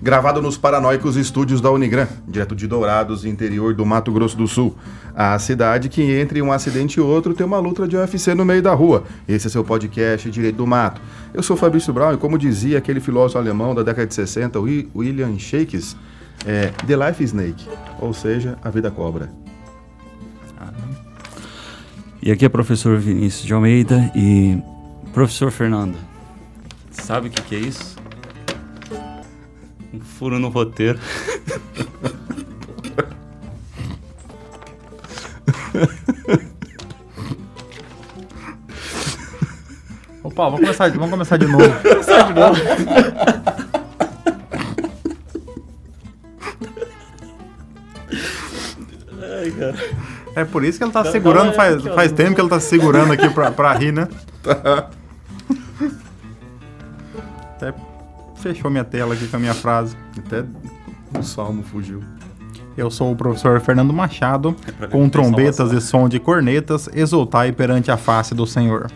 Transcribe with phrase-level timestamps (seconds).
[0.00, 4.76] Gravado nos paranoicos estúdios da Unigran, direto de Dourados, interior do Mato Grosso do Sul.
[5.14, 8.62] A cidade que entre um acidente e outro tem uma luta de UFC no meio
[8.62, 9.04] da rua.
[9.26, 11.00] Esse é seu podcast Direito do Mato.
[11.34, 14.60] Eu sou Fabrício Brown e como dizia aquele filósofo alemão da década de 60,
[14.94, 15.96] William Shakes,
[16.46, 17.68] é The Life Snake,
[17.98, 19.28] ou seja, a vida cobra.
[22.22, 24.58] E aqui é o professor Vinícius de Almeida e
[25.12, 25.96] professor Fernando,
[26.90, 27.97] sabe o que, que é isso?
[29.92, 30.98] Um furo no roteiro.
[40.22, 41.70] Opa, vamos começar, vamos começar de novo.
[41.82, 42.60] começar de novo.
[49.22, 49.76] Ai, cara.
[50.36, 53.12] É por isso que ele tá segurando, dá faz, faz tempo que ele tá segurando
[53.12, 54.06] aqui pra, pra rir, né?
[54.42, 54.90] Tá.
[58.38, 59.96] Fechou minha tela aqui com a minha frase.
[60.16, 60.44] Até
[61.18, 62.02] o salmo fugiu.
[62.76, 67.90] Eu sou o professor Fernando Machado, é com trombetas e som de cornetas, exultai perante
[67.90, 68.88] a face do Senhor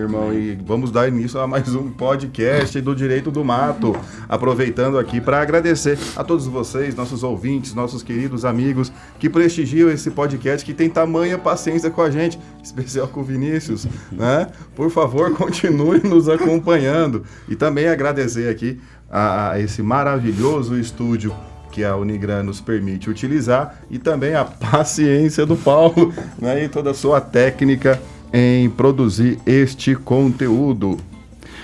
[0.00, 3.94] irmão, e vamos dar início a mais um podcast do Direito do Mato.
[4.28, 10.10] Aproveitando aqui para agradecer a todos vocês, nossos ouvintes, nossos queridos amigos que prestigiam esse
[10.10, 14.48] podcast, que tem tamanha paciência com a gente, especial com o Vinícius, né?
[14.74, 17.24] Por favor, continue nos acompanhando.
[17.48, 21.34] E também agradecer aqui a, a esse maravilhoso estúdio
[21.70, 26.90] que a Unigran nos permite utilizar e também a paciência do Paulo né, e toda
[26.90, 28.00] a sua técnica
[28.32, 30.96] em produzir este conteúdo.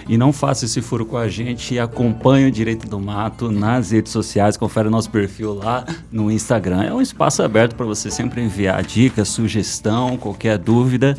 [0.09, 3.91] E não faça esse furo com a gente e acompanhe o Direito do Mato nas
[3.91, 6.83] redes sociais, confere nosso perfil lá no Instagram.
[6.83, 11.17] É um espaço aberto para você sempre enviar dicas, sugestão, qualquer dúvida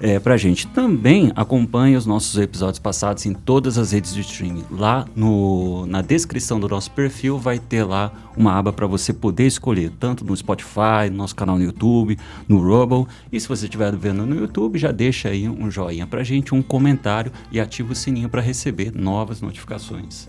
[0.00, 0.66] é, pra gente.
[0.66, 4.64] Também acompanhe os nossos episódios passados em todas as redes de streaming.
[4.70, 9.46] Lá no, na descrição do nosso perfil vai ter lá uma aba para você poder
[9.46, 12.18] escolher, tanto no Spotify, no nosso canal no YouTube,
[12.48, 13.06] no Rumble.
[13.32, 16.62] E se você estiver vendo no YouTube, já deixa aí um joinha pra gente, um
[16.62, 20.28] comentário e ativa o sininho para receber novas notificações.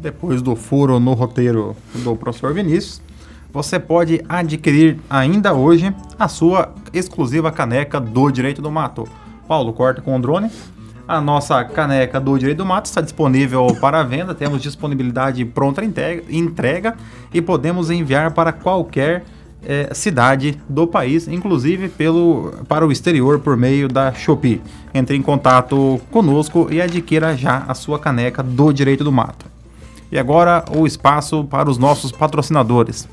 [0.00, 3.00] Depois do furo no roteiro do professor Vinícius,
[3.52, 9.08] você pode adquirir ainda hoje a sua exclusiva caneca do Direito do Mato.
[9.48, 10.50] Paulo, corta com o drone.
[11.08, 16.96] A nossa caneca do Direito do Mato está disponível para venda, temos disponibilidade pronta entrega
[17.32, 19.24] e podemos enviar para qualquer
[19.64, 24.60] é, cidade do país, inclusive pelo, para o exterior por meio da Shopee.
[24.92, 29.46] Entre em contato conosco e adquira já a sua caneca do Direito do Mato.
[30.10, 33.08] E agora o espaço para os nossos patrocinadores.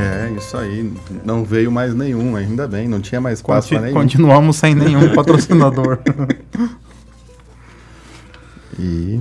[0.00, 0.92] É, isso aí.
[1.24, 2.88] Não veio mais nenhum, ainda bem.
[2.88, 3.94] Não tinha mais espaço Conti nenhum.
[3.94, 5.98] Continuamos sem nenhum patrocinador.
[8.78, 9.20] e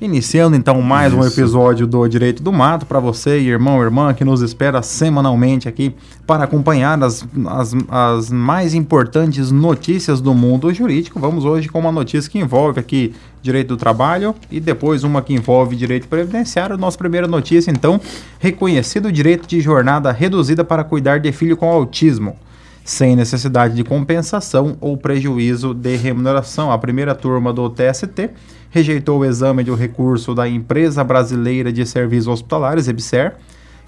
[0.00, 1.20] Iniciando então mais Isso.
[1.20, 5.94] um episódio do Direito do Mato para você, irmão, irmã, que nos espera semanalmente aqui
[6.26, 11.20] para acompanhar as, as, as mais importantes notícias do mundo jurídico.
[11.20, 15.34] Vamos hoje com uma notícia que envolve aqui direito do trabalho e depois uma que
[15.34, 16.78] envolve direito previdenciário.
[16.78, 18.00] Nossa primeira notícia, então,
[18.38, 22.36] reconhecido direito de jornada reduzida para cuidar de filho com autismo
[22.84, 26.72] sem necessidade de compensação ou prejuízo de remuneração.
[26.72, 28.30] A primeira turma do TST
[28.70, 33.36] rejeitou o exame do recurso da Empresa Brasileira de Serviços Hospitalares, EBSER,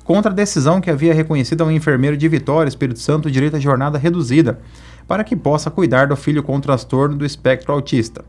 [0.05, 3.99] contra a decisão que havia reconhecido ao enfermeiro de Vitória, Espírito Santo, direito à jornada
[3.99, 4.59] reduzida,
[5.07, 8.25] para que possa cuidar do filho com transtorno do espectro autista.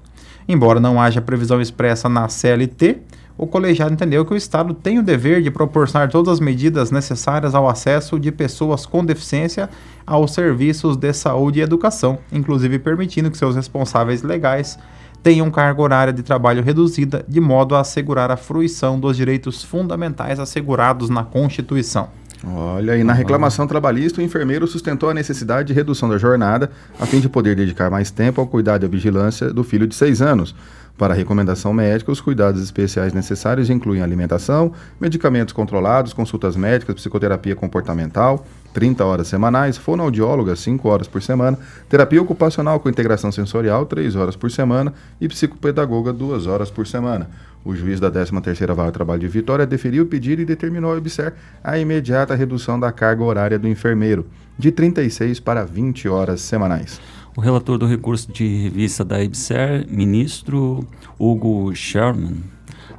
[0.47, 2.97] Embora não haja previsão expressa na CLT,
[3.37, 7.55] o colegiado entendeu que o Estado tem o dever de proporcionar todas as medidas necessárias
[7.55, 9.69] ao acesso de pessoas com deficiência
[10.05, 14.77] aos serviços de saúde e educação, inclusive permitindo que seus responsáveis legais
[15.23, 20.39] tenham carga horária de trabalho reduzida, de modo a assegurar a fruição dos direitos fundamentais
[20.39, 22.09] assegurados na Constituição.
[22.45, 26.69] Olha, e na reclamação trabalhista, o enfermeiro sustentou a necessidade de redução da jornada,
[26.99, 29.95] a fim de poder dedicar mais tempo ao cuidado e à vigilância do filho de
[29.95, 30.53] seis anos.
[30.97, 37.55] Para a recomendação médica, os cuidados especiais necessários incluem alimentação, medicamentos controlados, consultas médicas, psicoterapia
[37.55, 41.57] comportamental, 30 horas semanais, fonoaudióloga 5 horas por semana,
[41.89, 47.27] terapia ocupacional com integração sensorial 3 horas por semana e psicopedagoga 2 horas por semana.
[47.65, 50.97] O juiz da 13ª Vara de Trabalho de Vitória deferiu o pedido e determinou ao
[50.97, 54.27] OBSER a imediata redução da carga horária do enfermeiro,
[54.59, 56.99] de 36 para 20 horas semanais.
[57.35, 60.87] O relator do recurso de revista da IBSER, ministro
[61.17, 62.43] Hugo Sherman,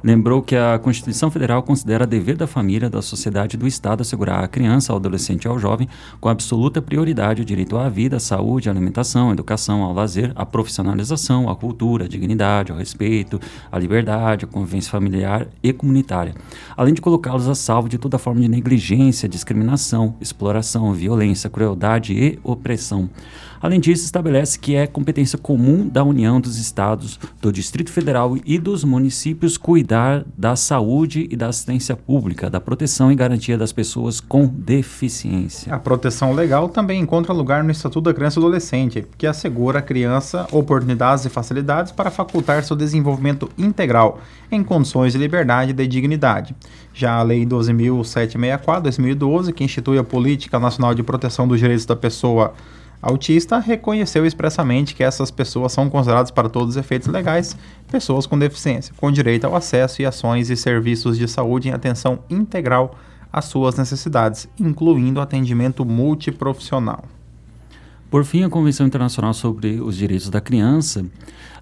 [0.03, 4.43] lembrou que a Constituição Federal considera dever da família, da sociedade e do Estado assegurar
[4.43, 5.87] à criança, ao adolescente e ao jovem,
[6.19, 10.33] com absoluta prioridade, o direito à vida, à saúde, à alimentação, à educação, ao lazer,
[10.35, 13.39] à profissionalização, à cultura, à dignidade, ao respeito,
[13.71, 16.35] à liberdade, à convivência familiar e comunitária,
[16.75, 22.37] além de colocá-los a salvo de toda forma de negligência, discriminação, exploração, violência, crueldade e
[22.43, 23.09] opressão.
[23.65, 28.59] Além disso, estabelece que é competência comum da União dos Estados, do Distrito Federal e
[28.59, 34.21] dos municípios cuidar da saúde e da assistência pública, da proteção e garantia das pessoas
[34.21, 35.73] com deficiência.
[35.73, 39.81] A proteção legal também encontra lugar no Estatuto da Criança e Adolescente, que assegura à
[39.81, 44.19] criança oportunidades e facilidades para facultar seu desenvolvimento integral
[44.51, 46.55] em condições de liberdade e de dignidade.
[46.93, 52.53] Já a Lei 12.764-2012, que institui a Política Nacional de Proteção dos Direitos da Pessoa
[53.01, 57.55] autista reconheceu expressamente que essas pessoas são consideradas para todos os efeitos legais
[57.91, 62.19] pessoas com deficiência, com direito ao acesso e ações e serviços de saúde em atenção
[62.29, 62.97] integral
[63.31, 67.03] às suas necessidades, incluindo atendimento multiprofissional.
[68.09, 71.05] Por fim, a Convenção Internacional sobre os Direitos da Criança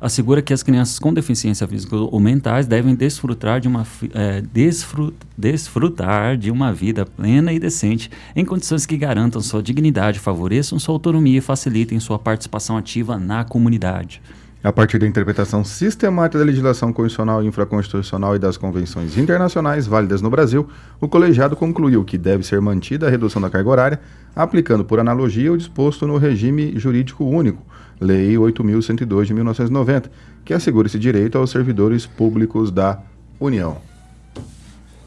[0.04, 5.16] assegura que as crianças com deficiência física ou mentais devem desfrutar de uma, é, desfrut,
[5.38, 10.94] desfrutar de uma vida plena e decente em condições que garantam sua dignidade, favoreçam sua
[10.94, 14.22] autonomia e facilitem sua participação ativa na comunidade.
[14.62, 20.22] A partir da interpretação sistemática da legislação constitucional e infraconstitucional e das convenções internacionais válidas
[20.22, 20.68] no Brasil,
[21.02, 24.00] o colegiado concluiu que deve ser mantida a redução da carga horária,
[24.36, 27.62] aplicando por analogia o disposto no regime jurídico único,
[28.04, 30.12] Lei 8.102 de 1990,
[30.44, 33.00] que assegura esse direito aos servidores públicos da
[33.40, 33.78] União.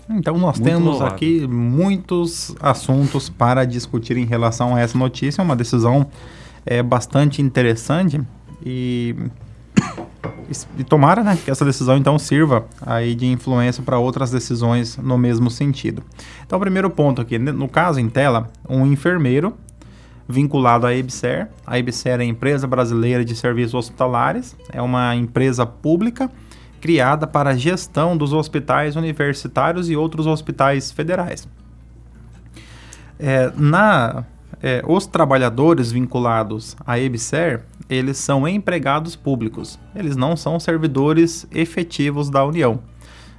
[0.08, 1.14] Então nós Muito temos louvado.
[1.14, 6.06] aqui muitos assuntos para discutir em relação a essa notícia, uma decisão
[6.64, 8.20] é, bastante interessante
[8.64, 9.14] e
[10.78, 15.19] e tomara né, que essa decisão então sirva aí de influência para outras decisões no
[15.19, 16.02] mesmo sentido.
[16.46, 19.54] Então, o primeiro ponto aqui, no caso em tela, um enfermeiro
[20.28, 21.49] vinculado à EBSER.
[21.67, 26.31] A EBSER é a Empresa Brasileira de Serviços Hospitalares, é uma empresa pública
[26.81, 31.49] criada para a gestão dos hospitais universitários e outros hospitais federais.
[33.19, 34.25] É, na,
[34.62, 42.28] é, os trabalhadores vinculados à EBSER, eles são empregados públicos, eles não são servidores efetivos
[42.28, 42.81] da União.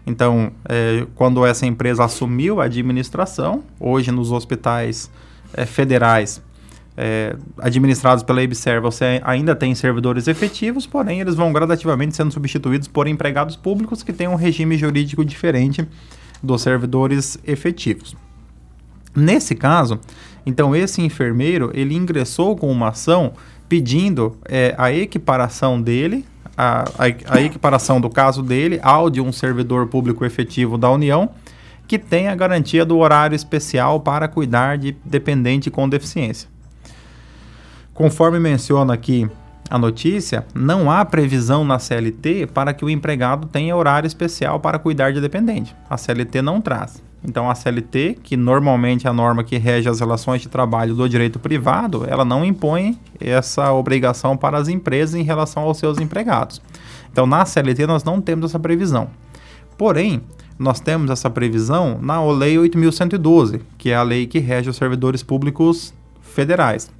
[0.05, 5.11] Então, é, quando essa empresa assumiu a administração, hoje nos hospitais
[5.53, 6.41] é, federais
[6.97, 12.87] é, administrados pela EBSER, você ainda tem servidores efetivos, porém eles vão gradativamente sendo substituídos
[12.87, 15.87] por empregados públicos que têm um regime jurídico diferente
[16.41, 18.15] dos servidores efetivos.
[19.15, 19.99] Nesse caso,
[20.43, 23.33] então esse enfermeiro ele ingressou com uma ação
[23.69, 26.25] pedindo é, a equiparação dele,
[26.57, 31.29] a, a, a equiparação do caso dele ao de um servidor público efetivo da União,
[31.87, 36.56] que tem a garantia do horário especial para cuidar de dependente com deficiência.
[37.97, 39.27] Conforme menciona aqui
[39.71, 44.77] a notícia, não há previsão na CLT para que o empregado tenha horário especial para
[44.77, 45.75] cuidar de dependente.
[45.89, 47.01] A CLT não traz.
[47.23, 51.09] Então a CLT, que normalmente é a norma que rege as relações de trabalho do
[51.09, 56.61] direito privado, ela não impõe essa obrigação para as empresas em relação aos seus empregados.
[57.11, 59.09] Então na CLT nós não temos essa previsão.
[59.75, 60.21] Porém,
[60.59, 65.23] nós temos essa previsão na Lei 8112, que é a lei que rege os servidores
[65.23, 66.95] públicos federais.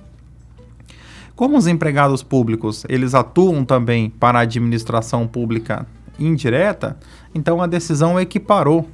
[1.38, 5.86] Como os empregados públicos, eles atuam também para a administração pública
[6.20, 6.98] indireta,
[7.34, 8.90] então a decisão equiparou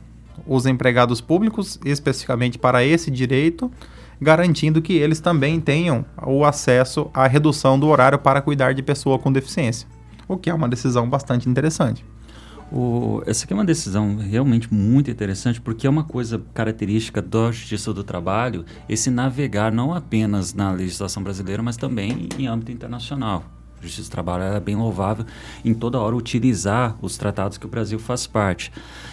[0.46, 3.72] os empregados públicos, especificamente para esse direito,
[4.20, 9.18] garantindo que eles também tenham o acesso à redução do horário para cuidar de pessoa
[9.18, 9.88] com deficiência,
[10.28, 12.04] o que é uma decisão bastante interessante.
[12.74, 17.52] O, essa aqui é uma decisão realmente muito interessante, porque é uma coisa característica da
[17.52, 23.44] Justiça do Trabalho, esse navegar não apenas na legislação brasileira, mas também em âmbito internacional.
[23.80, 25.24] Justiça do Trabalho é bem louvável
[25.64, 28.72] em toda hora utilizar os tratados que o Brasil faz parte.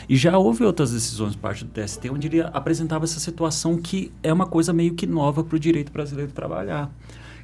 [0.08, 4.32] E já houve outras decisões parte do TST onde ele apresentava essa situação que é
[4.32, 6.90] uma coisa meio que nova para o direito brasileiro trabalhar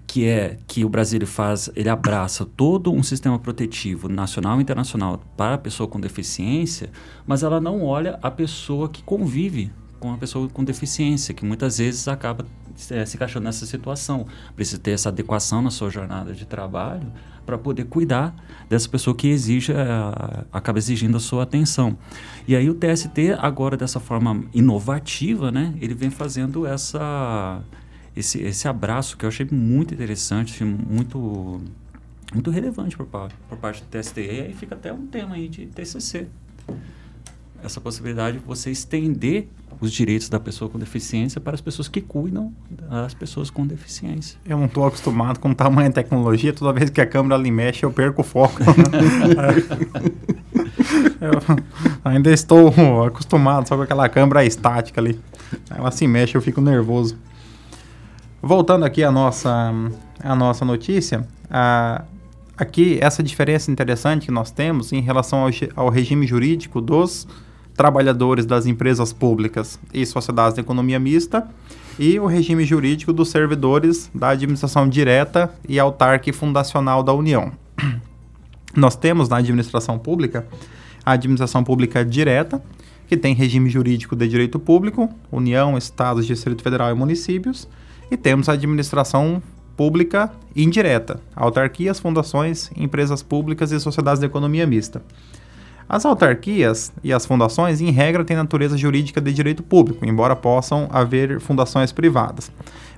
[0.06, 5.20] que é que o Brasil faz, ele abraça todo um sistema protetivo nacional e internacional
[5.36, 6.90] para a pessoa com deficiência,
[7.26, 11.78] mas ela não olha a pessoa que convive com a pessoa com deficiência, que muitas
[11.78, 12.46] vezes acaba
[12.90, 14.26] é, se encaixando nessa situação.
[14.54, 17.10] Precisa ter essa adequação na sua jornada de trabalho
[17.44, 18.34] para poder cuidar
[18.68, 19.76] dessa pessoa que exige, é,
[20.52, 21.96] acaba exigindo a sua atenção.
[22.46, 27.62] E aí o TST, agora dessa forma inovativa, né, ele vem fazendo essa,
[28.16, 31.60] esse, esse abraço que eu achei muito interessante, muito,
[32.32, 34.18] muito relevante por, por parte do TST.
[34.20, 36.26] E aí fica até um tema aí de TCC.
[37.62, 39.48] essa possibilidade de você estender
[39.80, 44.38] os direitos da pessoa com deficiência para as pessoas que cuidam das pessoas com deficiência.
[44.46, 47.84] Eu não estou acostumado com tamanho de tecnologia, toda vez que a câmera ali mexe
[47.84, 48.62] eu perco o foco.
[51.20, 51.32] eu
[52.02, 55.20] ainda estou acostumado só com aquela câmera estática ali.
[55.68, 57.18] Ela se mexe, eu fico nervoso.
[58.46, 59.74] Voltando aqui à nossa,
[60.22, 62.04] à nossa notícia, a,
[62.56, 67.26] aqui essa diferença interessante que nós temos em relação ao, ao regime jurídico dos
[67.74, 71.48] trabalhadores das empresas públicas e sociedades de economia mista
[71.98, 77.50] e o regime jurídico dos servidores da administração direta e autarca e fundacional da União.
[78.76, 80.46] Nós temos na administração pública
[81.04, 82.62] a administração pública direta,
[83.08, 87.66] que tem regime jurídico de direito público, União, Estados, Distrito Federal e municípios,
[88.10, 89.42] e temos a administração
[89.76, 95.02] pública indireta, autarquias, fundações, empresas públicas e sociedades de economia mista.
[95.88, 100.88] As autarquias e as fundações, em regra, têm natureza jurídica de direito público, embora possam
[100.90, 102.50] haver fundações privadas.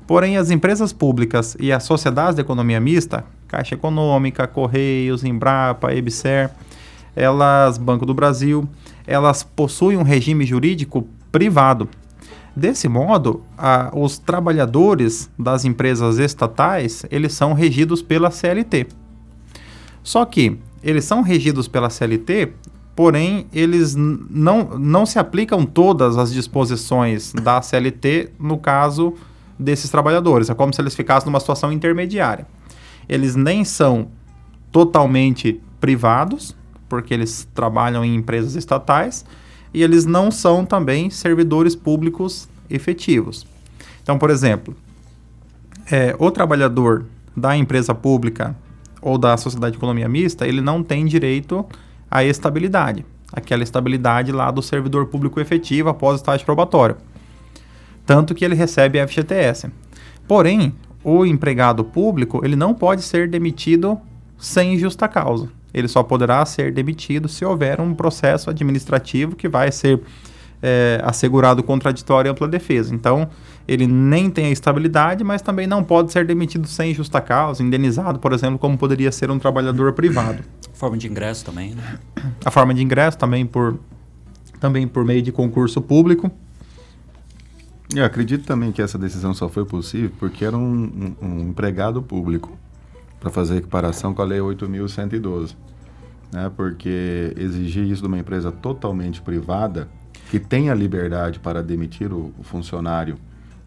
[0.07, 6.51] Porém, as empresas públicas e as sociedades de economia mista, Caixa Econômica, Correios, Embrapa, EBSER,
[7.15, 8.67] elas, Banco do Brasil,
[9.07, 11.89] elas possuem um regime jurídico privado.
[12.59, 18.89] Desse modo, a, os trabalhadores das empresas estatais, eles são regidos pela CLT.
[20.03, 22.53] Só que eles são regidos pela CLT
[22.97, 29.15] porém eles não, não se aplicam todas as disposições da CLT no caso
[29.57, 30.51] desses trabalhadores.
[30.51, 32.45] É como se eles ficassem numa situação intermediária.
[33.09, 34.09] Eles nem são
[34.73, 36.57] totalmente privados,
[36.89, 39.25] porque eles trabalham em empresas estatais,
[39.73, 43.47] e eles não são também servidores públicos efetivos.
[44.03, 44.75] Então, por exemplo,
[45.91, 47.05] é, o trabalhador
[47.37, 48.57] da empresa pública
[49.01, 51.65] ou da sociedade de economia mista, ele não tem direito
[52.11, 56.97] a estabilidade, aquela estabilidade lá do servidor público efetivo após o estágio probatório.
[58.05, 59.71] Tanto que ele recebe FGTS.
[60.27, 63.99] Porém, o empregado público ele não pode ser demitido
[64.39, 65.51] sem justa causa.
[65.73, 70.01] Ele só poderá ser demitido se houver um processo administrativo que vai ser
[70.63, 72.95] é, assegurado contraditório e ampla defesa.
[72.95, 73.29] Então,
[73.67, 78.19] ele nem tem a estabilidade, mas também não pode ser demitido sem justa causa, indenizado,
[78.19, 80.43] por exemplo, como poderia ser um trabalhador privado.
[80.73, 81.99] Forma de ingresso também, né?
[82.45, 83.79] A forma de ingresso também por,
[84.61, 86.31] também por meio de concurso público.
[87.95, 92.03] Eu acredito também que essa decisão só foi possível porque era um, um, um empregado
[92.03, 92.57] público
[93.21, 95.57] para fazer equiparação com a Lei 8.112.
[96.33, 96.51] Né?
[96.57, 99.89] Porque exigir isso de uma empresa totalmente privada,
[100.31, 103.17] que tem a liberdade para demitir o, o funcionário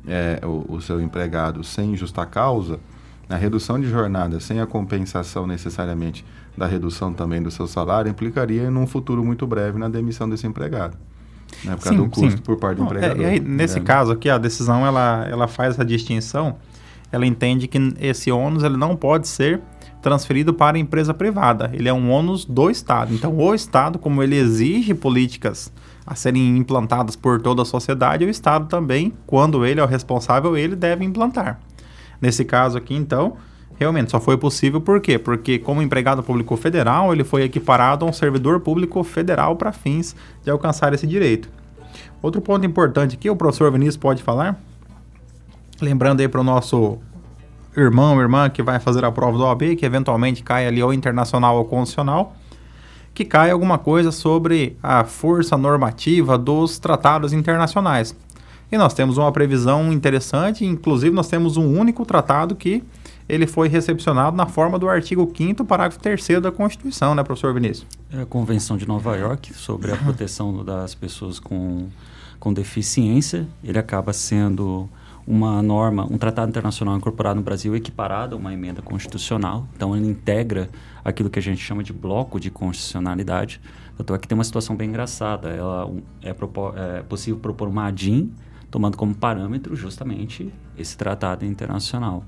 [0.08, 2.80] é, o, o, seu empregado sem justa causa,
[3.30, 6.26] a redução de jornada sem a compensação necessariamente
[6.58, 10.98] da redução também do seu salário implicaria num futuro muito breve na demissão desse empregado.
[11.64, 12.44] Né, por causa sim, do custo sim.
[12.44, 13.26] por parte do empregador.
[13.26, 13.86] É, é, nesse né?
[13.86, 16.58] caso aqui, a decisão ela, ela faz essa distinção,
[17.12, 19.62] ela entende que esse ônus ele não pode ser
[20.02, 21.70] transferido para a empresa privada.
[21.74, 23.14] Ele é um ônus do Estado.
[23.14, 25.72] Então, o Estado, como ele exige políticas
[26.06, 30.58] a serem implantadas por toda a sociedade, o Estado também, quando ele é o responsável,
[30.58, 31.60] ele deve implantar.
[32.20, 33.38] Nesse caso aqui, então,
[33.76, 35.20] realmente só foi possível por quê?
[35.20, 40.16] Porque como empregado público federal, ele foi equiparado a um servidor público federal para fins
[40.44, 41.50] de alcançar esse direito.
[42.22, 44.60] Outro ponto importante que o professor Vinícius pode falar,
[45.82, 47.00] lembrando aí para o nosso
[47.76, 51.58] irmão, irmã que vai fazer a prova do OAB, que eventualmente cai ali ou internacional
[51.58, 52.36] ou constitucional,
[53.14, 58.16] que cai alguma coisa sobre a força normativa dos tratados internacionais.
[58.72, 62.82] E nós temos uma previsão interessante, inclusive nós temos um único tratado que
[63.28, 67.86] ele foi recepcionado na forma do artigo 5 parágrafo 3 da Constituição, né, professor Vinícius?
[68.12, 71.88] É a Convenção de Nova York sobre a proteção das pessoas com,
[72.40, 73.46] com deficiência.
[73.64, 74.90] Ele acaba sendo
[75.26, 79.68] uma norma, um tratado internacional incorporado no Brasil equiparado a uma emenda constitucional.
[79.76, 80.70] Então, ele integra
[81.04, 83.62] aquilo que a gente chama de bloco de constitucionalidade.
[83.98, 85.50] Tanto é que tem uma situação bem engraçada.
[85.50, 88.32] Ela, é, propor, é possível propor uma ADIM
[88.72, 92.24] tomando como parâmetro justamente esse tratado internacional.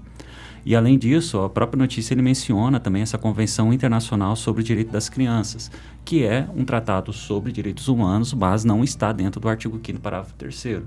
[0.66, 4.92] E além disso, a própria notícia ele menciona também essa Convenção Internacional sobre o Direito
[4.92, 5.70] das Crianças,
[6.06, 10.34] que é um tratado sobre direitos humanos, mas não está dentro do artigo 5 parágrafo
[10.36, 10.84] 3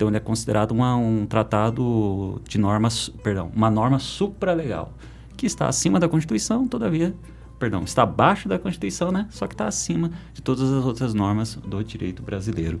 [0.00, 4.94] então ele é considerado uma, um tratado de normas, perdão, uma norma supralegal,
[5.36, 7.14] que está acima da Constituição, todavia,
[7.58, 9.26] perdão, está abaixo da Constituição, né?
[9.28, 12.80] Só que está acima de todas as outras normas do direito brasileiro.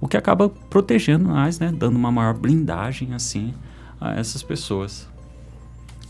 [0.00, 1.74] O que acaba protegendo mais, né?
[1.76, 3.52] Dando uma maior blindagem, assim,
[4.00, 5.08] a essas pessoas.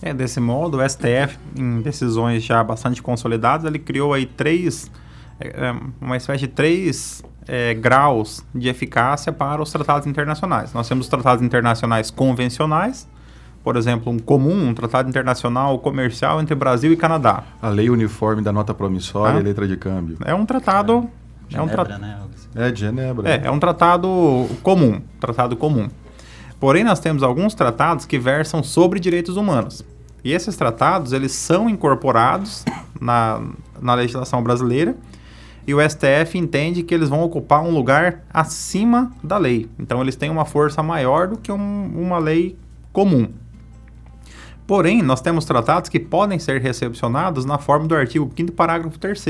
[0.03, 4.91] É, desse modo, o STF, em decisões já bastante consolidadas, ele criou aí três
[5.43, 10.73] é, é uma espécie de três é, graus de eficácia para os tratados internacionais.
[10.73, 13.09] Nós temos os tratados internacionais convencionais,
[13.63, 17.45] por exemplo, um comum, um tratado internacional comercial entre Brasil e Canadá.
[17.61, 19.41] A lei uniforme da nota promissória ah.
[19.41, 20.17] e letra de câmbio.
[20.25, 21.09] É um tratado.
[21.53, 21.85] É, é um tra...
[21.99, 22.19] né?
[22.55, 23.29] É de Genebra.
[23.29, 25.89] É, é um tratado comum, tratado comum.
[26.61, 29.85] Porém, nós temos alguns tratados que versam sobre direitos humanos.
[30.25, 32.65] E esses tratados, eles são incorporados
[33.01, 33.43] na,
[33.81, 34.95] na legislação brasileira
[35.67, 39.69] e o STF entende que eles vão ocupar um lugar acima da lei.
[39.79, 42.57] Então, eles têm uma força maior do que um, uma lei
[42.93, 43.29] comum.
[44.67, 49.25] Porém, nós temos tratados que podem ser recepcionados na forma do artigo 5 parágrafo 3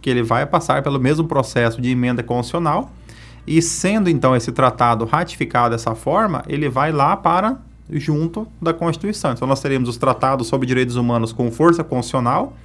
[0.00, 2.90] que ele vai passar pelo mesmo processo de emenda constitucional
[3.46, 7.58] e sendo então esse tratado ratificado dessa forma, ele vai lá para
[7.90, 9.32] junto da Constituição.
[9.32, 12.56] Então nós teremos os tratados sobre direitos humanos com força constitucional,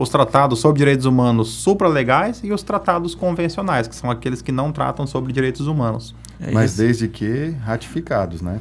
[0.00, 4.72] os tratados sobre direitos humanos supralegais e os tratados convencionais, que são aqueles que não
[4.72, 6.14] tratam sobre direitos humanos.
[6.40, 8.60] É Mas desde que ratificados, né?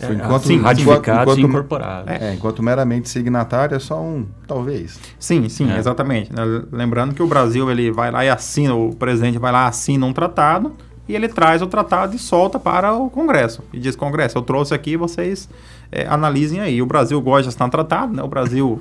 [0.00, 2.12] É, enquanto, sim, ratificados enquanto, e incorporados.
[2.12, 4.96] É, enquanto meramente signatário é só um, talvez.
[5.18, 5.76] Sim, sim, é.
[5.76, 6.32] exatamente.
[6.32, 6.42] Né?
[6.70, 10.12] Lembrando que o Brasil ele vai lá e assina, o presidente vai lá assina um
[10.12, 10.72] tratado
[11.08, 13.60] e ele traz o tratado e solta para o Congresso.
[13.72, 15.48] E diz, Congresso, eu trouxe aqui, vocês
[15.90, 16.80] é, analisem aí.
[16.80, 18.22] O Brasil gosta de assinar tratado, né?
[18.22, 18.80] O Brasil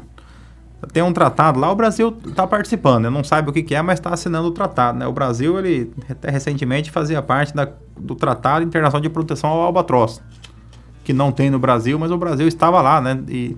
[0.91, 3.09] tem um tratado lá, o Brasil está participando, né?
[3.09, 4.97] não sabe o que, que é, mas está assinando o tratado.
[4.97, 5.07] Né?
[5.07, 10.21] O Brasil, ele até recentemente fazia parte da, do Tratado Internacional de Proteção ao Albatroz
[11.03, 13.19] que não tem no Brasil, mas o Brasil estava lá, né?
[13.27, 13.57] E,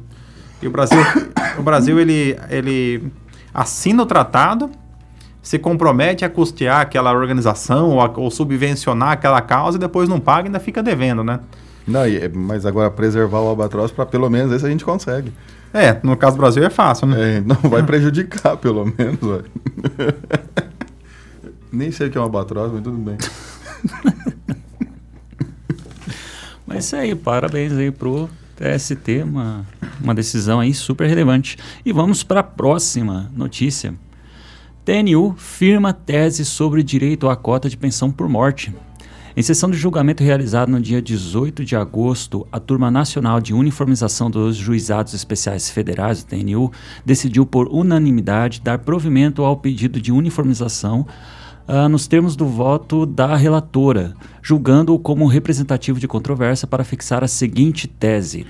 [0.62, 1.00] e o Brasil,
[1.58, 3.12] o Brasil ele, ele
[3.53, 4.70] assina o tratado,
[5.42, 10.20] se compromete a custear aquela organização ou, a, ou subvencionar aquela causa e depois não
[10.20, 11.39] paga e ainda fica devendo, né?
[11.86, 12.03] Não,
[12.34, 15.34] mas agora preservar o albatroz para pelo menos esse a gente consegue.
[15.74, 17.38] É, no caso do Brasil é fácil, né?
[17.38, 19.44] É, não vai prejudicar, pelo menos.
[21.72, 23.18] Nem sei o que é um albatroz, mas tudo bem.
[26.65, 29.65] Mas é isso aí, parabéns aí pro TST, uma,
[30.02, 31.58] uma decisão aí super relevante.
[31.86, 33.93] E vamos para a próxima notícia.
[34.86, 38.74] TNU firma tese sobre direito à cota de pensão por morte.
[39.36, 44.30] Em sessão de julgamento realizada no dia 18 de agosto, a Turma Nacional de Uniformização
[44.30, 46.72] dos Juizados Especiais Federais, o TNU,
[47.04, 51.08] decidiu por unanimidade dar provimento ao pedido de uniformização
[51.67, 57.28] uh, nos termos do voto da relatora, julgando-o como representativo de controvérsia para fixar a
[57.28, 58.46] seguinte tese.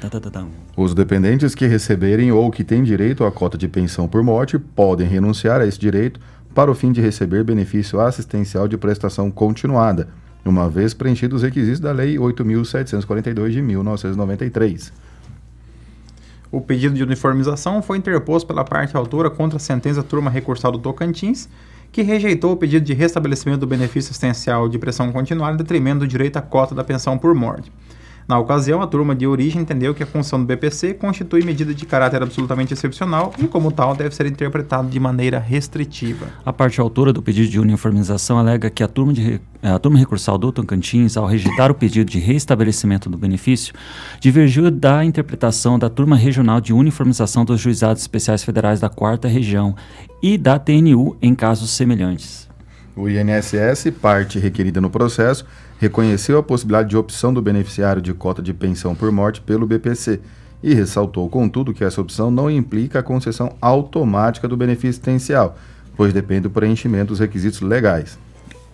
[0.76, 5.08] Os dependentes que receberem ou que têm direito à cota de pensão por morte podem
[5.08, 6.20] renunciar a esse direito
[6.54, 10.10] para o fim de receber benefício assistencial de prestação continuada,
[10.50, 14.94] uma vez preenchidos os requisitos da Lei 8.742 de 1993.
[16.52, 20.78] O pedido de uniformização foi interposto pela parte autora contra a sentença turma recursal do
[20.78, 21.50] Tocantins,
[21.92, 26.08] que rejeitou o pedido de restabelecimento do benefício assistencial de pressão continuada em detrimento do
[26.08, 27.72] direito à cota da pensão por morte.
[28.28, 31.86] Na ocasião, a turma de origem entendeu que a função do BPC constitui medida de
[31.86, 36.28] caráter absolutamente excepcional e, como tal, deve ser interpretado de maneira restritiva.
[36.46, 40.38] A parte autora do pedido de uniformização alega que a turma, de, a turma recursal
[40.38, 43.74] do Tocantins, ao rejeitar o pedido de restabelecimento do benefício,
[44.20, 49.76] divergiu da interpretação da turma regional de uniformização dos juizados especiais federais da quarta região
[50.22, 52.48] e da TNU em casos semelhantes.
[52.96, 55.46] O INSS, parte requerida no processo,
[55.80, 60.20] reconheceu a possibilidade de opção do beneficiário de cota de pensão por morte pelo BPC
[60.62, 65.58] e ressaltou, contudo, que essa opção não implica a concessão automática do benefício assistencial,
[65.96, 68.18] pois depende do preenchimento dos requisitos legais.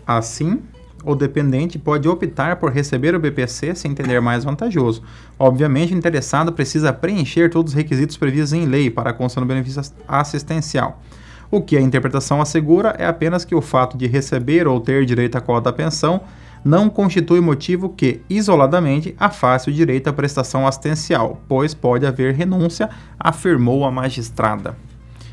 [0.05, 0.59] Assim,
[1.03, 5.01] o dependente pode optar por receber o BPC sem entender mais vantajoso.
[5.37, 9.47] Obviamente, o interessado precisa preencher todos os requisitos previstos em lei para a concessão do
[9.47, 11.01] benefício assistencial.
[11.49, 15.37] O que a interpretação assegura é apenas que o fato de receber ou ter direito
[15.37, 16.21] à cota da pensão
[16.63, 22.89] não constitui motivo que, isoladamente, afaste o direito à prestação assistencial, pois pode haver renúncia,
[23.19, 24.75] afirmou a magistrada.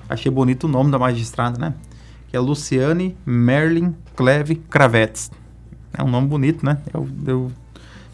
[0.08, 1.74] Achei bonito o nome da magistrada, né?
[2.28, 5.30] Que é Luciane Merlin Cleve Cravetes.
[5.92, 6.78] É um nome bonito, né?
[6.92, 7.52] Eu, eu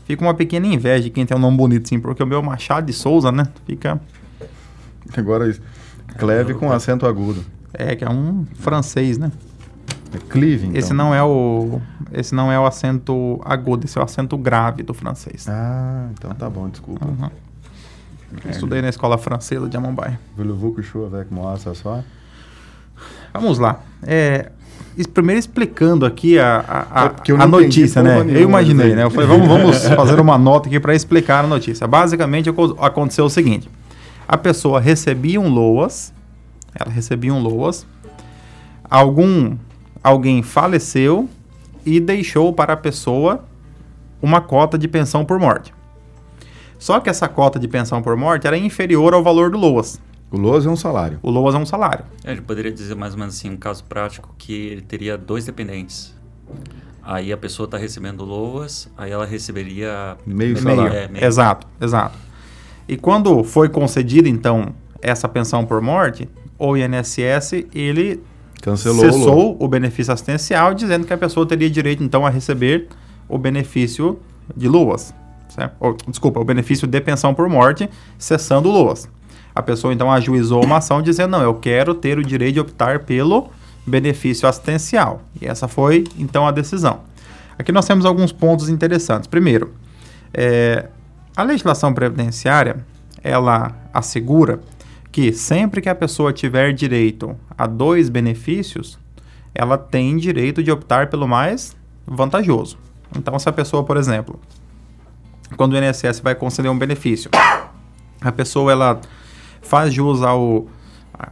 [0.04, 2.86] fico uma pequena inveja de quem tem um nome bonito, sim, porque o meu Machado
[2.86, 3.46] de Souza, né?
[3.66, 4.00] Fica.
[5.16, 5.52] Agora,
[6.18, 7.44] Cleve com acento agudo.
[7.74, 9.32] É, que é um francês, né?
[10.14, 10.78] É Clive, então.
[10.78, 11.80] Esse não é o
[12.12, 15.46] esse não é o acento agudo, esse é o acento grave do francês.
[15.48, 17.06] Ah, então tá bom, desculpa.
[17.06, 17.30] Uhum.
[18.46, 18.50] É.
[18.50, 20.18] Estudei na escola francesa de Amambai.
[23.32, 23.80] Vamos lá.
[24.02, 24.50] É,
[25.12, 28.20] primeiro explicando aqui a, a, a, a notícia, né?
[28.28, 29.04] Eu imaginei, né?
[29.04, 31.86] Eu falei, vamos, vamos fazer uma nota aqui para explicar a notícia.
[31.86, 33.68] Basicamente, aconteceu o seguinte.
[34.28, 36.12] A pessoa recebia um LOAS,
[36.74, 37.86] ela recebia um LOAS,
[38.88, 39.56] algum
[40.02, 41.28] alguém faleceu
[41.84, 43.44] e deixou para a pessoa
[44.20, 45.74] uma cota de pensão por morte.
[46.78, 50.00] Só que essa cota de pensão por morte era inferior ao valor do LOAS.
[50.30, 51.18] O LOAS é um salário.
[51.22, 52.04] O LOAS é um salário.
[52.24, 55.44] É, ele poderia dizer mais ou menos assim, um caso prático, que ele teria dois
[55.44, 56.14] dependentes.
[57.02, 60.16] Aí a pessoa está recebendo LOAS, aí ela receberia...
[60.24, 60.58] Meio Meio.
[60.58, 60.96] salário.
[60.96, 61.24] É, meio.
[61.24, 62.18] Exato, exato.
[62.88, 68.22] E quando foi concedida, então, essa pensão por morte, o INSS, ele
[68.62, 72.88] Cancelou cessou o benefício assistencial, dizendo que a pessoa teria direito, então, a receber
[73.28, 74.18] o benefício
[74.56, 75.12] de LOAS.
[75.48, 75.74] certo?
[75.80, 79.08] Ou, desculpa, o benefício de pensão por morte, cessando o LOAS.
[79.52, 83.00] A pessoa, então, ajuizou uma ação dizendo, não, eu quero ter o direito de optar
[83.00, 83.50] pelo
[83.84, 85.22] benefício assistencial.
[85.40, 87.00] E essa foi, então, a decisão.
[87.58, 89.26] Aqui nós temos alguns pontos interessantes.
[89.26, 89.72] Primeiro,
[90.32, 90.86] é,
[91.36, 92.76] a legislação previdenciária,
[93.24, 94.60] ela assegura
[95.12, 98.98] que sempre que a pessoa tiver direito a dois benefícios,
[99.54, 102.78] ela tem direito de optar pelo mais vantajoso.
[103.14, 104.40] Então, se a pessoa, por exemplo,
[105.56, 107.30] quando o INSS vai conceder um benefício,
[108.22, 109.00] a pessoa ela
[109.60, 110.66] faz jus ao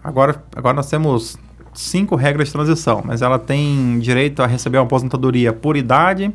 [0.05, 1.39] agora agora nós temos
[1.73, 6.33] cinco regras de transição, mas ela tem direito a receber uma aposentadoria por idade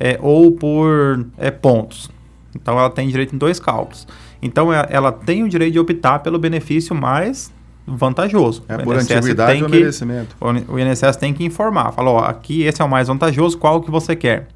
[0.00, 2.10] é, ou por é, pontos.
[2.54, 4.06] Então ela tem direito em dois cálculos.
[4.42, 7.52] Então é- ela tem o direito de optar pelo benefício mais
[7.86, 8.64] vantajoso.
[8.68, 10.36] É O por INSS antiguidade tem ou que- merecimento.
[10.68, 13.90] o INSS tem que informar, fala, ó, aqui esse é o mais vantajoso, qual que
[13.90, 14.48] você quer?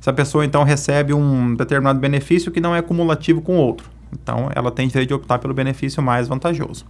[0.00, 4.48] Se a pessoa então recebe um determinado benefício que não é cumulativo com outro, então
[4.54, 6.86] ela tem direito de optar pelo benefício mais vantajoso.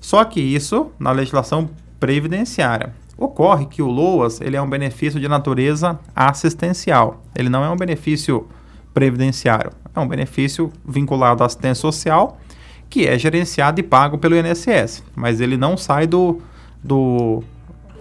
[0.00, 1.70] Só que isso na legislação
[2.00, 2.92] previdenciária.
[3.16, 7.22] Ocorre que o LOAS ele é um benefício de natureza assistencial.
[7.36, 8.48] Ele não é um benefício
[8.92, 9.70] previdenciário.
[9.94, 12.38] É um benefício vinculado à assistência social
[12.92, 15.02] que é gerenciado e pago pelo INSS.
[15.16, 16.42] Mas ele não sai do,
[16.84, 17.42] do,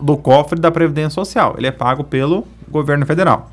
[0.02, 1.56] do cofre da Previdência Social.
[1.58, 3.50] Ele é pago pelo governo federal.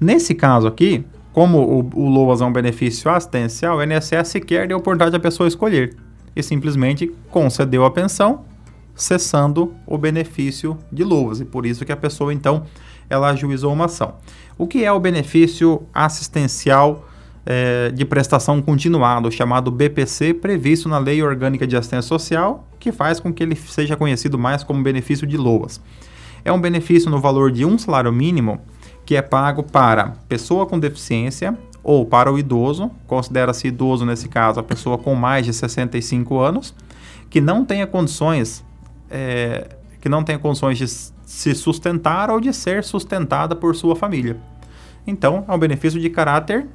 [0.00, 4.78] Nesse caso aqui, como o, o LOAS é um benefício assistencial, o INSS sequer deu
[4.78, 5.96] oportunidade da pessoa escolher.
[6.34, 8.44] E simplesmente concedeu a pensão,
[8.96, 11.40] cessando o benefício de LOAS.
[11.40, 12.64] E por isso que a pessoa, então,
[13.08, 14.14] ela ajuizou uma ação.
[14.56, 17.06] O que é o benefício assistencial
[17.46, 22.90] eh, de prestação continuada, o chamado BPC, previsto na Lei Orgânica de Assistência Social, que
[22.90, 25.80] faz com que ele seja conhecido mais como benefício de LOAS.
[26.44, 28.60] É um benefício no valor de um salário mínimo
[29.04, 34.58] que é pago para pessoa com deficiência ou para o idoso, considera-se idoso nesse caso
[34.58, 36.74] a pessoa com mais de 65 anos,
[37.28, 38.64] que não tenha condições,
[39.10, 39.68] eh,
[40.00, 40.86] que não tenha condições de
[41.24, 44.36] se sustentar ou de ser sustentada por sua família.
[45.06, 46.66] Então, é um benefício de caráter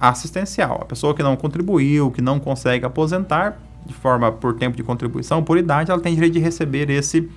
[0.00, 0.78] assistencial.
[0.82, 5.42] A pessoa que não contribuiu, que não consegue aposentar de forma por tempo de contribuição,
[5.42, 7.28] por idade, ela tem direito de receber esse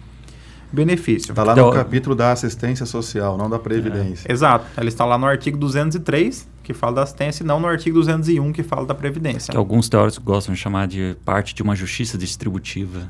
[0.71, 1.31] benefício.
[1.31, 4.31] Está lá Então- no capítulo da assistência social, não da previdência.
[4.31, 4.65] Exato.
[4.77, 8.51] Ela está lá no artigo 203, que fala da assistência, e não no artigo 201,
[8.53, 9.51] que fala da previdência.
[9.51, 13.09] Que alguns teóricos gostam de chamar de parte de uma justiça distributiva.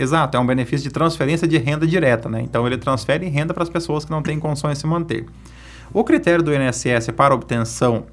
[0.00, 2.40] Exato, é um benefício de transferência de renda direta, né?
[2.40, 5.26] Então ele transfere renda para as pessoas que não têm condições de se manter.
[5.92, 8.06] O critério do INSS para obtenção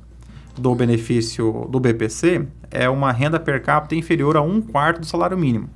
[0.58, 5.38] do benefício do BPC é uma renda per capita inferior a um quarto do salário
[5.38, 5.70] mínimo.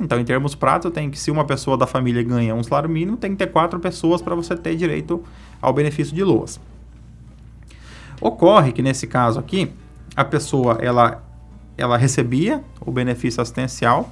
[0.00, 3.16] Então, em termos práticos, tem que se uma pessoa da família ganha um salário mínimo,
[3.16, 5.22] tem que ter quatro pessoas para você ter direito
[5.60, 6.58] ao benefício de LOAS.
[8.20, 9.70] Ocorre que nesse caso aqui,
[10.16, 11.22] a pessoa ela,
[11.78, 14.10] ela recebia o benefício assistencial,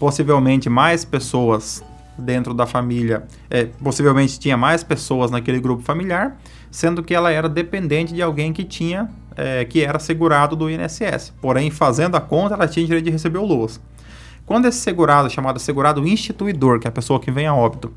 [0.00, 1.84] possivelmente mais pessoas
[2.18, 6.38] dentro da família, é, possivelmente tinha mais pessoas naquele grupo familiar,
[6.70, 11.34] sendo que ela era dependente de alguém que tinha, é, que era segurado do INSS.
[11.40, 13.78] Porém, fazendo a conta, ela tinha direito de receber o LOAS.
[14.46, 17.92] Quando esse segurado, chamado segurado instituidor, que é a pessoa que vem a óbito,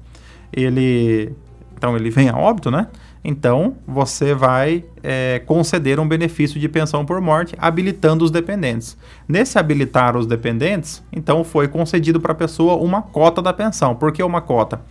[0.51, 1.33] ele,
[1.75, 2.87] então ele vem a óbito, né?
[3.23, 8.97] Então você vai é, conceder um benefício de pensão por morte, habilitando os dependentes.
[9.27, 13.95] Nesse habilitar os dependentes, então foi concedido para a pessoa uma cota da pensão.
[13.95, 14.81] Por que uma cota?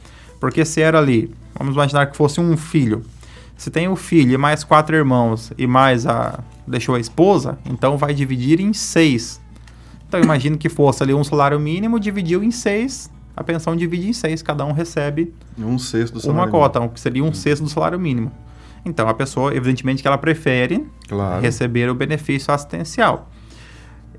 [0.41, 3.03] Porque se era ali, vamos imaginar que fosse um filho.
[3.57, 7.99] Se tem o filho e mais quatro irmãos e mais a deixou a esposa, então
[7.99, 9.41] vai dividir em seis.
[10.09, 14.13] Então imagino que fosse ali um salário mínimo, dividiu em seis, a pensão divide em
[14.13, 16.39] seis, cada um recebe Um sexto do salário.
[16.41, 16.61] uma mínimo.
[16.63, 18.31] cota, o que seria um sexto do salário mínimo.
[18.85, 21.41] Então a pessoa, evidentemente, que ela prefere Claro.
[21.41, 23.29] receber o benefício assistencial.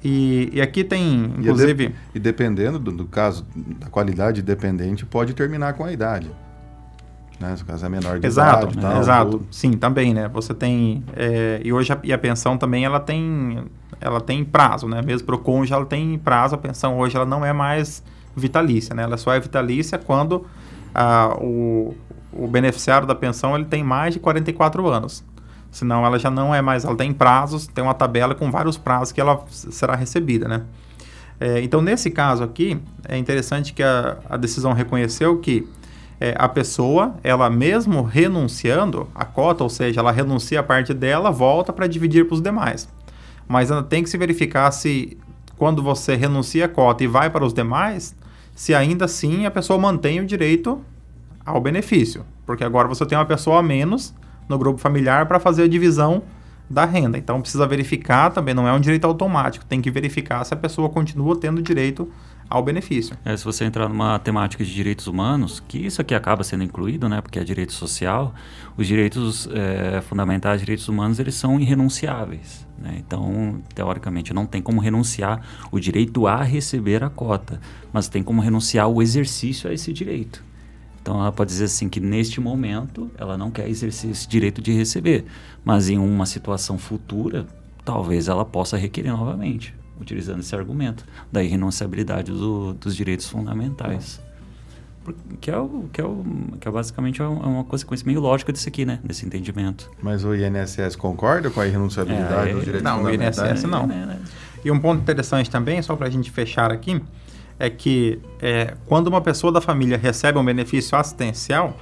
[0.04, 5.06] E, e aqui tem, E, inclusive, de- e dependendo do, do caso, da qualidade dependente,
[5.06, 6.30] pode terminar com a idade.
[7.40, 7.56] Né?
[7.56, 8.80] Se o caso é menor de exato, idade.
[8.82, 9.48] tal, exato, tudo.
[9.50, 10.28] sim, também, né?
[10.30, 13.64] Você tem é, e hoje a, e a pensão também ela tem,
[14.00, 15.02] ela tem prazo, né?
[15.02, 16.56] Mesmo para o cônjuge ela tem prazo.
[16.56, 18.04] A pensão hoje ela não é mais
[18.36, 19.04] vitalícia, né?
[19.04, 20.46] Ela só é vitalícia quando
[20.94, 21.96] ah, o,
[22.32, 25.24] o beneficiário da pensão ele tem mais de 44 anos.
[25.72, 29.12] Senão ela já não é mais, ela tem prazos, tem uma tabela com vários prazos
[29.12, 30.64] que ela será recebida, né?
[31.40, 35.68] É, então, nesse caso aqui, é interessante que a, a decisão reconheceu que
[36.20, 41.32] é, a pessoa, ela mesmo renunciando a cota, ou seja, ela renuncia a parte dela,
[41.32, 42.88] volta para dividir para os demais.
[43.48, 45.18] Mas ela tem que se verificar se,
[45.58, 48.16] quando você renuncia a cota e vai para os demais,
[48.56, 50.84] se ainda assim a pessoa mantém o direito
[51.46, 52.26] ao benefício.
[52.46, 54.14] Porque agora você tem uma pessoa a menos
[54.48, 56.24] no grupo familiar para fazer a divisão
[56.70, 57.18] da renda.
[57.18, 60.90] Então precisa verificar também, não é um direito automático, tem que verificar se a pessoa
[60.90, 62.10] continua tendo direito
[62.50, 63.18] ao benefício.
[63.26, 67.10] É, se você entrar numa temática de direitos humanos, que isso aqui acaba sendo incluído,
[67.10, 68.34] né, porque é direito social,
[68.78, 72.68] os direitos é, fundamentais, direitos humanos, eles são irrenunciáveis.
[72.84, 72.98] Né?
[73.00, 75.42] Então, teoricamente, não tem como renunciar
[75.72, 77.62] o direito a receber a cota,
[77.94, 80.44] mas tem como renunciar o exercício a esse direito.
[81.02, 84.72] Então ela pode dizer assim que neste momento ela não quer exercer esse direito de
[84.72, 85.26] receber,
[85.64, 87.46] mas em uma situação futura,
[87.84, 94.22] talvez ela possa requerer novamente, utilizando esse argumento da irrenunciabilidade do, dos direitos fundamentais.
[95.42, 96.24] Que é, o, que, é o,
[96.60, 99.00] que é basicamente é, é uma consequência meio lógica disso aqui, né?
[99.04, 99.92] Desse entendimento.
[100.02, 103.38] Mas o INSS concorda com a irrenunciabilidade é, dos direitos não, fundamentais?
[103.38, 103.84] Não, o INSS não.
[103.84, 104.20] É, né?
[104.64, 107.02] E um ponto interessante também, só para a gente fechar aqui,
[107.60, 111.78] é que é, quando uma pessoa da família recebe um benefício assistencial,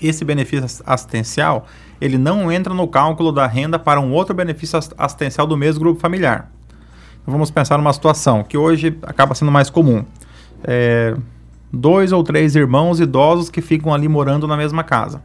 [0.00, 1.66] esse benefício assistencial
[2.00, 6.00] ele não entra no cálculo da renda para um outro benefício assistencial do mesmo grupo
[6.00, 6.50] familiar.
[7.22, 10.04] Então, vamos pensar numa situação que hoje acaba sendo mais comum.
[10.62, 11.16] É,
[11.74, 15.22] dois ou três irmãos idosos que ficam ali morando na mesma casa.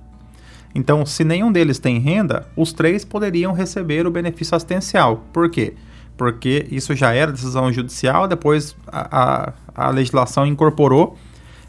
[0.73, 5.23] Então, se nenhum deles tem renda, os três poderiam receber o benefício assistencial.
[5.31, 5.73] Por quê?
[6.19, 11.15] porque isso já era decisão judicial, depois a, a, a legislação incorporou,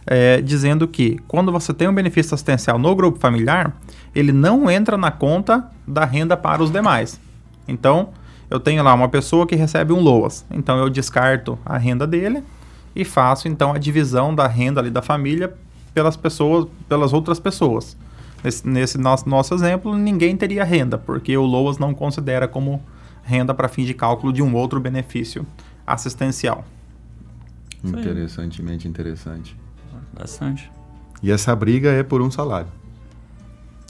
[0.04, 3.72] é, dizendo que quando você tem um benefício assistencial no grupo familiar,
[4.12, 7.20] ele não entra na conta da renda para os demais.
[7.68, 8.08] Então,
[8.50, 12.42] eu tenho lá uma pessoa que recebe um LOAS, então eu descarto a renda dele
[12.94, 15.54] e faço então a divisão da renda ali da família
[15.94, 17.96] pelas pessoas, pelas outras pessoas.
[18.42, 22.82] Nesse, nesse nosso, nosso exemplo, ninguém teria renda, porque o LOAS não considera como
[23.22, 25.46] renda para fim de cálculo de um outro benefício
[25.86, 26.64] assistencial.
[27.84, 29.56] Interessantemente interessante.
[30.18, 30.70] Bastante.
[31.22, 32.68] E essa briga é por um salário.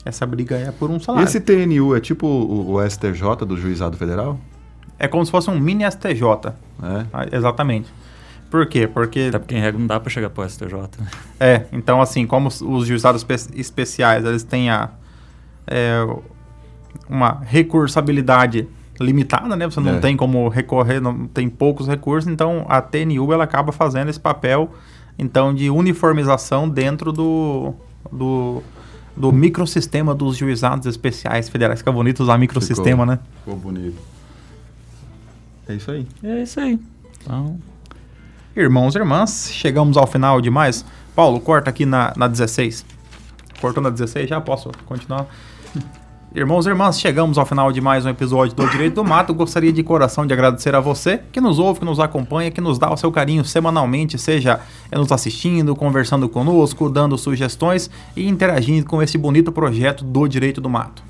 [0.05, 1.27] Essa briga é por um salário.
[1.27, 4.39] Esse TNU é tipo o, o STJ do Juizado Federal?
[4.99, 6.49] É como se fosse um mini STJ.
[6.83, 7.07] É?
[7.13, 7.93] Ah, exatamente.
[8.51, 8.87] Por quê?
[8.87, 9.27] Porque...
[9.29, 10.75] Até porque em regra não dá para chegar para o STJ.
[11.39, 14.91] É, então assim, como os juizados especiais, eles têm a,
[15.67, 16.05] é,
[17.09, 18.69] uma recursabilidade
[19.01, 19.67] limitada, né?
[19.67, 19.99] Você não é.
[20.01, 24.71] tem como recorrer, não tem poucos recursos, então a TNU ela acaba fazendo esse papel
[25.19, 27.75] então de uniformização dentro do,
[28.11, 28.63] do,
[29.17, 31.81] do microsistema dos juizados especiais federais.
[31.81, 33.19] Fica bonito usar microsistema, ficou, né?
[33.39, 33.99] Ficou bonito.
[35.69, 36.07] É isso aí.
[36.23, 36.81] É isso aí.
[37.23, 37.59] Então...
[38.61, 40.85] Irmãos e irmãs, chegamos ao final de mais.
[41.17, 42.85] Paulo, corta aqui na, na 16.
[43.59, 44.29] Cortou na 16?
[44.29, 45.27] Já posso continuar?
[46.33, 49.33] Irmãos e irmãs, chegamos ao final de mais um episódio do Direito do Mato.
[49.33, 52.79] Gostaria de coração de agradecer a você que nos ouve, que nos acompanha, que nos
[52.79, 54.61] dá o seu carinho semanalmente, seja
[54.93, 60.69] nos assistindo, conversando conosco, dando sugestões e interagindo com esse bonito projeto do Direito do
[60.69, 61.03] Mato.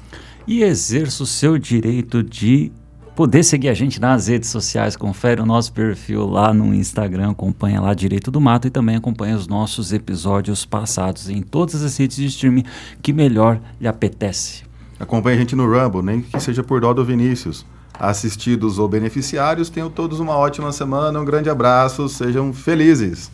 [0.46, 2.72] E exerça o seu direito de
[3.14, 7.80] poder seguir a gente nas redes sociais, confere o nosso perfil lá no Instagram, acompanha
[7.80, 12.16] lá Direito do Mato e também acompanha os nossos episódios passados em todas as redes
[12.16, 12.64] de streaming
[13.02, 14.64] que melhor lhe apetece.
[14.98, 17.64] Acompanhe a gente no Rumble, nem que seja por dó do Vinícius.
[17.98, 23.30] Assistidos ou beneficiários, tenham todos uma ótima semana, um grande abraço, sejam felizes.